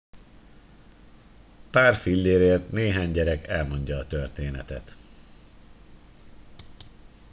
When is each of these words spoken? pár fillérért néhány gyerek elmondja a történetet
pár 1.71 1.95
fillérért 1.95 2.71
néhány 2.71 3.11
gyerek 3.11 3.47
elmondja 3.47 3.97
a 3.97 4.07
történetet 4.07 4.97